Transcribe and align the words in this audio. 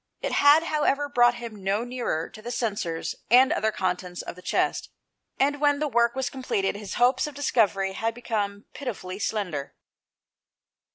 It 0.19 0.31
had, 0.31 0.63
however, 0.63 1.07
brought 1.07 1.35
him 1.35 1.63
no 1.63 1.83
nearer 1.83 2.27
to 2.27 2.41
the 2.41 2.49
censers 2.49 3.13
and 3.29 3.53
other 3.53 3.71
contents 3.71 4.23
of 4.23 4.35
the 4.35 4.41
chest, 4.41 4.89
and 5.39 5.61
when 5.61 5.77
the 5.77 5.87
work 5.87 6.15
was 6.15 6.27
completed, 6.27 6.75
his 6.75 6.95
hopes 6.95 7.27
of 7.27 7.35
discovery 7.35 7.93
had 7.93 8.15
become 8.15 8.65
pitifully 8.73 9.19
slender. 9.19 9.75